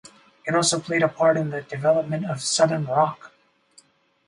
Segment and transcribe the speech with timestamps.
[0.47, 3.31] It also played a part in the development of Southern rock.